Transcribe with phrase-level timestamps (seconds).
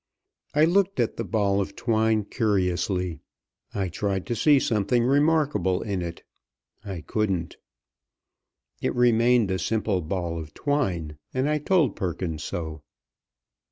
[0.55, 3.19] I looked at the ball of twine curiously.
[3.71, 6.23] I tried to see something remarkable in it.
[6.83, 7.57] I couldn't.
[8.81, 12.81] It remained a simple ball of red twine, and I told Perkins so.